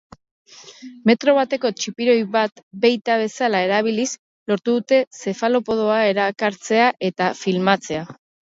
[1.09, 4.07] Metro bateko txipiroi bat beita bezala erabiliz
[4.53, 8.07] lortu dute zefalopodoa erakartzea eta filmatzea.